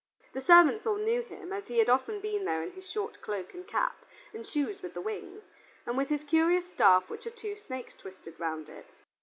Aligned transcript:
The 0.33 0.41
servants 0.41 0.87
all 0.87 0.95
knew 0.97 1.21
him, 1.21 1.53
as 1.53 1.67
he 1.67 1.77
had 1.77 1.87
often 1.87 2.21
been 2.21 2.43
there 2.43 2.63
in 2.63 2.71
his 2.71 2.89
short 2.89 3.21
cloak, 3.21 3.53
and 3.53 3.67
cap, 3.67 4.03
and 4.33 4.47
shoes 4.47 4.81
with 4.81 4.95
the 4.95 4.99
wings, 5.01 5.43
and 5.85 5.95
with 5.95 6.09
his 6.09 6.23
curious 6.23 6.67
staff 6.71 7.07
which 7.07 7.25
had 7.25 7.37
two 7.37 7.55
snakes 7.55 7.95
twisted 7.95 8.39
round 8.39 8.67
it. 8.67 8.87